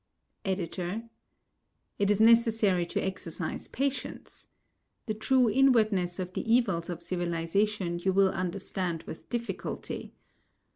EDITOR: 0.45 1.07
It 1.99 2.09
is 2.09 2.19
necessary 2.19 2.87
to 2.87 2.99
exercise 2.99 3.67
patience. 3.67 4.47
The 5.05 5.13
true 5.13 5.47
inwardness 5.47 6.17
of 6.17 6.33
the 6.33 6.51
evils 6.51 6.89
of 6.89 7.03
civilization 7.03 7.99
you 7.99 8.11
will 8.11 8.29
understand 8.29 9.03
with 9.03 9.29
difficulty. 9.29 10.15